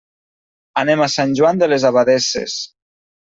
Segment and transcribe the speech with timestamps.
[0.83, 2.57] Anem a Sant Joan de les Abadesses.